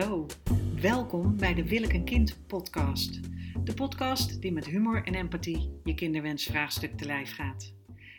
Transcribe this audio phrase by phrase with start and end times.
[0.00, 0.26] Hallo,
[0.80, 3.20] welkom bij de Wil ik een kind podcast.
[3.64, 7.74] De podcast die met humor en empathie je kinderwensvraagstuk te lijf gaat.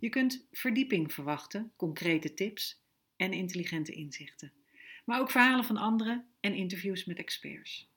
[0.00, 2.82] Je kunt verdieping verwachten, concrete tips
[3.16, 4.52] en intelligente inzichten.
[5.04, 7.90] Maar ook verhalen van anderen en interviews met experts.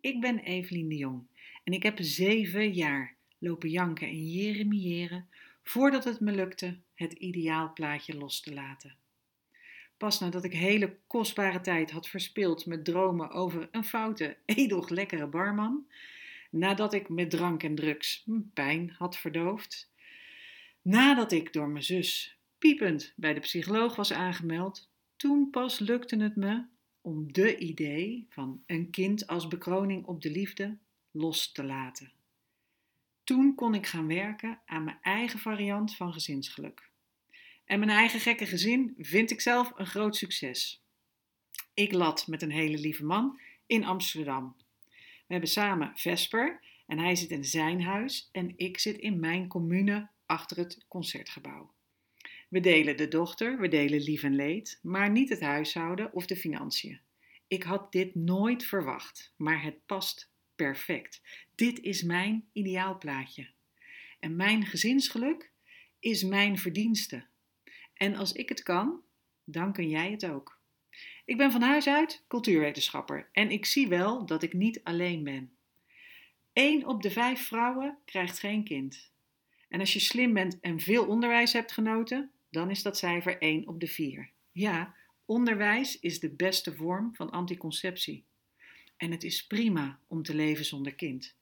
[0.00, 1.26] Ik ben Evelien de Jong
[1.64, 5.28] en ik heb zeven jaar lopen janken en jeremiëren
[5.62, 8.96] voordat het me lukte het ideaalplaatje los te laten.
[9.96, 15.26] Pas nadat ik hele kostbare tijd had verspild met dromen over een foute, edel lekkere
[15.26, 15.86] barman,
[16.50, 19.90] nadat ik met drank en drugs pijn had verdoofd,
[20.82, 26.36] nadat ik door mijn zus piepend bij de psycholoog was aangemeld, toen pas lukte het
[26.36, 26.64] me
[27.00, 30.76] om de idee van een kind als bekroning op de liefde
[31.10, 32.12] los te laten.
[33.24, 36.90] Toen kon ik gaan werken aan mijn eigen variant van gezinsgeluk.
[37.66, 40.82] En mijn eigen gekke gezin vind ik zelf een groot succes.
[41.74, 44.56] Ik lat met een hele lieve man in Amsterdam.
[45.26, 49.48] We hebben samen Vesper en hij zit in zijn huis en ik zit in mijn
[49.48, 51.74] commune achter het concertgebouw.
[52.48, 56.36] We delen de dochter, we delen lief en leed, maar niet het huishouden of de
[56.36, 57.00] financiën.
[57.48, 61.22] Ik had dit nooit verwacht, maar het past perfect.
[61.54, 63.48] Dit is mijn ideaalplaatje.
[64.20, 65.50] En mijn gezinsgeluk
[66.00, 67.26] is mijn verdienste.
[67.96, 69.00] En als ik het kan,
[69.44, 70.60] dan kun jij het ook.
[71.24, 75.56] Ik ben van huis uit cultuurwetenschapper en ik zie wel dat ik niet alleen ben.
[76.52, 79.10] Eén op de vijf vrouwen krijgt geen kind.
[79.68, 83.68] En als je slim bent en veel onderwijs hebt genoten, dan is dat cijfer 1
[83.68, 84.30] op de 4.
[84.52, 84.94] Ja,
[85.24, 88.24] onderwijs is de beste vorm van anticonceptie.
[88.96, 91.36] En het is prima om te leven zonder kind,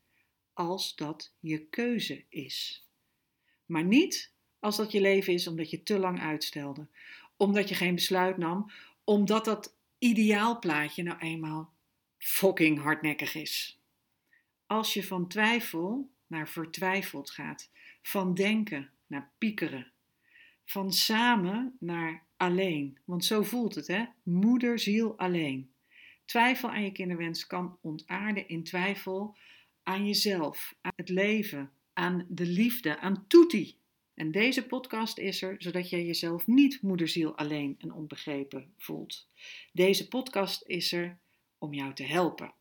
[0.52, 2.86] als dat je keuze is.
[3.66, 4.33] Maar niet
[4.64, 6.86] als dat je leven is omdat je te lang uitstelde,
[7.36, 8.70] omdat je geen besluit nam,
[9.04, 11.72] omdat dat ideaalplaatje nou eenmaal
[12.18, 13.80] fucking hardnekkig is.
[14.66, 17.70] Als je van twijfel naar vertwijfeld gaat,
[18.02, 19.92] van denken naar piekeren,
[20.64, 25.72] van samen naar alleen, want zo voelt het hè, moederziel alleen.
[26.24, 29.36] Twijfel aan je kinderwens kan ontaarden in twijfel
[29.82, 33.82] aan jezelf, aan het leven, aan de liefde, aan toetie.
[34.14, 39.26] En deze podcast is er zodat jij jezelf niet moederziel alleen en onbegrepen voelt.
[39.72, 41.18] Deze podcast is er
[41.58, 42.52] om jou te helpen.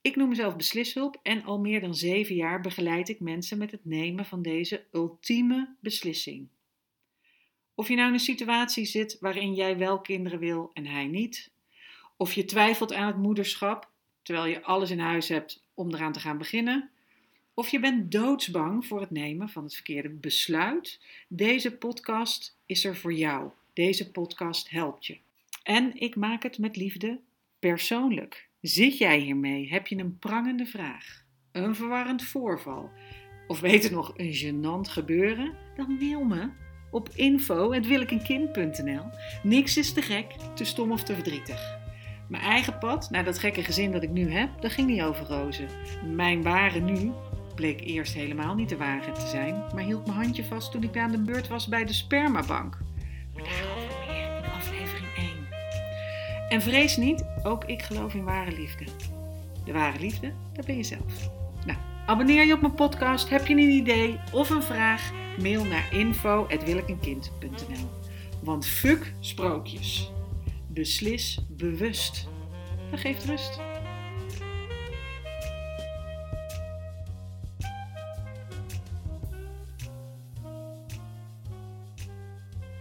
[0.00, 3.84] Ik noem mezelf beslishulp en al meer dan zeven jaar begeleid ik mensen met het
[3.84, 6.48] nemen van deze ultieme beslissing.
[7.74, 11.50] Of je nou in een situatie zit waarin jij wel kinderen wil en hij niet,
[12.16, 13.90] of je twijfelt aan het moederschap
[14.22, 16.90] terwijl je alles in huis hebt om eraan te gaan beginnen,
[17.56, 21.00] of je bent doodsbang voor het nemen van het verkeerde besluit.
[21.28, 23.50] Deze podcast is er voor jou.
[23.72, 25.18] Deze podcast helpt je.
[25.62, 27.20] En ik maak het met liefde
[27.58, 28.48] persoonlijk.
[28.60, 29.68] Zit jij hiermee?
[29.68, 31.24] Heb je een prangende vraag?
[31.52, 32.90] Een verwarrend voorval?
[33.46, 35.54] Of weet het nog, een gênant gebeuren?
[35.76, 36.50] Dan mail me
[36.90, 39.04] op info.wilikenkind.nl
[39.42, 41.78] Niks is te gek, te stom of te verdrietig.
[42.28, 45.26] Mijn eigen pad naar dat gekke gezin dat ik nu heb, dat ging niet over
[45.26, 45.68] rozen.
[46.14, 47.12] Mijn ware nu
[47.56, 50.96] bleek eerst helemaal niet de ware te zijn, maar hield mijn handje vast toen ik
[50.96, 52.78] aan de beurt was bij de spermabank.
[53.34, 55.28] Maar daarover meer in aflevering 1.
[56.48, 58.84] En vrees niet, ook ik geloof in ware liefde.
[59.64, 61.30] De ware liefde, dat ben je zelf.
[61.64, 63.28] Nou, abonneer je op mijn podcast.
[63.28, 65.10] Heb je een idee of een vraag?
[65.40, 67.90] Mail naar info.wilikenkind.nl
[68.42, 70.10] Want fuck sprookjes.
[70.68, 72.28] Beslis bewust.
[72.90, 73.60] Dat geeft rust.